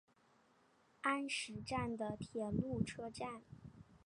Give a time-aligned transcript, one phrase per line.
[1.01, 3.43] 安食站的铁路车站。